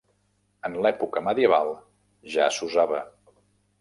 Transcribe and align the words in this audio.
En 0.69 0.77
l'època 0.85 1.23
medieval 1.27 1.71
ja 2.37 2.49
s'usava. 2.57 3.03